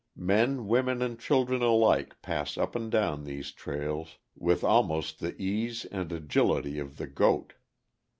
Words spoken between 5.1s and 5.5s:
the